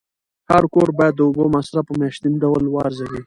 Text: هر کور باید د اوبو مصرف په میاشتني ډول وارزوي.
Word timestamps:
هر 0.51 0.63
کور 0.73 0.89
باید 0.97 1.13
د 1.17 1.21
اوبو 1.27 1.43
مصرف 1.55 1.83
په 1.87 1.93
میاشتني 2.01 2.37
ډول 2.43 2.63
وارزوي. 2.69 3.19